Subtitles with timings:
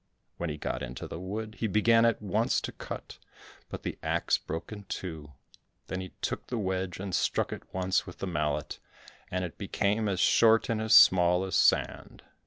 [0.37, 3.19] When he got into the wood, he began at once to cut,
[3.69, 5.33] but the axe broke in two,
[5.89, 8.79] then he took the wedge, and struck it once with the mallet,
[9.29, 12.23] and it became as short and as small as sand.